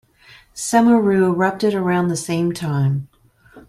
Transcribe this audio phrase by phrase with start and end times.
[0.55, 3.07] Semeru erupted around the same time.